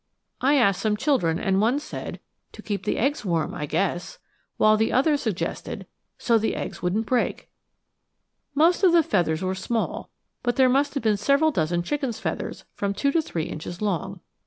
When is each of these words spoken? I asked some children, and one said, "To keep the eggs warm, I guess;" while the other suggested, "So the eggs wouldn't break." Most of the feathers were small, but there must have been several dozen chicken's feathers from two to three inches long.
I 0.41 0.55
asked 0.55 0.81
some 0.81 0.97
children, 0.97 1.37
and 1.37 1.61
one 1.61 1.77
said, 1.77 2.19
"To 2.53 2.63
keep 2.63 2.85
the 2.85 2.97
eggs 2.97 3.23
warm, 3.23 3.53
I 3.53 3.67
guess;" 3.67 4.17
while 4.57 4.75
the 4.75 4.91
other 4.91 5.15
suggested, 5.15 5.85
"So 6.17 6.39
the 6.39 6.55
eggs 6.55 6.81
wouldn't 6.81 7.05
break." 7.05 7.51
Most 8.55 8.83
of 8.83 8.93
the 8.93 9.03
feathers 9.03 9.43
were 9.43 9.53
small, 9.53 10.09
but 10.41 10.55
there 10.55 10.69
must 10.69 10.95
have 10.95 11.03
been 11.03 11.17
several 11.17 11.51
dozen 11.51 11.83
chicken's 11.83 12.17
feathers 12.19 12.65
from 12.73 12.95
two 12.95 13.11
to 13.11 13.21
three 13.21 13.43
inches 13.43 13.79
long. 13.79 14.21